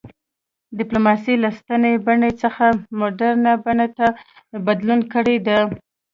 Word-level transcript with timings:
ډیپلوماسي 0.77 1.33
له 1.43 1.49
سنتي 1.57 1.93
بڼې 2.05 2.31
څخه 2.41 2.65
مډرنې 2.99 3.53
بڼې 3.65 3.87
ته 3.97 4.07
بدلون 4.65 4.99
کړی 5.13 5.35
دی 5.47 5.59